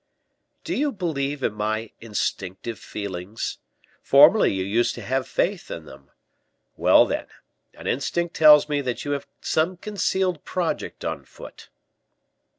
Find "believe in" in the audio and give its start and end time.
0.91-1.53